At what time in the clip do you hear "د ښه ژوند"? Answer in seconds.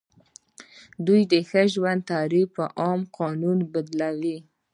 1.31-2.01